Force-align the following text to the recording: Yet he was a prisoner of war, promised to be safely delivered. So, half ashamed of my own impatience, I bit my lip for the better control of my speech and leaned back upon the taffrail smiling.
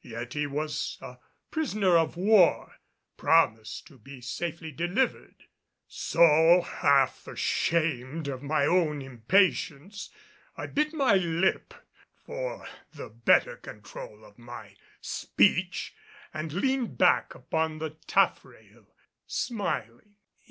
Yet 0.00 0.32
he 0.32 0.46
was 0.46 0.96
a 1.02 1.18
prisoner 1.50 1.98
of 1.98 2.16
war, 2.16 2.76
promised 3.18 3.86
to 3.88 3.98
be 3.98 4.22
safely 4.22 4.72
delivered. 4.72 5.44
So, 5.86 6.62
half 6.62 7.26
ashamed 7.26 8.26
of 8.26 8.42
my 8.42 8.64
own 8.64 9.02
impatience, 9.02 10.08
I 10.56 10.66
bit 10.68 10.94
my 10.94 11.16
lip 11.16 11.74
for 12.24 12.66
the 12.94 13.10
better 13.10 13.58
control 13.58 14.24
of 14.24 14.38
my 14.38 14.76
speech 15.02 15.94
and 16.32 16.54
leaned 16.54 16.96
back 16.96 17.34
upon 17.34 17.76
the 17.76 17.90
taffrail 17.90 18.86
smiling. 19.26 20.14